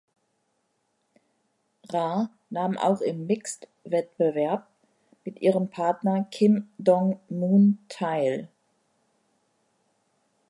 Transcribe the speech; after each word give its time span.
Ra 1.93 2.31
nahm 2.49 2.75
auch 2.75 3.01
im 3.01 3.27
Mixed-Wettbewerb 3.27 4.67
mit 5.23 5.39
ihrem 5.43 5.69
Partner 5.69 6.23
Kim 6.31 6.67
Dong-moon 6.79 7.77
teil. 7.87 8.49